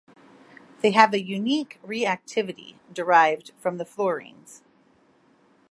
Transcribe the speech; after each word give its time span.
They 0.81 0.93
have 0.93 1.13
a 1.13 1.21
unique 1.21 1.79
reactivity 1.85 2.73
derived 2.91 3.51
from 3.59 3.77
the 3.77 3.85
fluorines. 3.85 4.63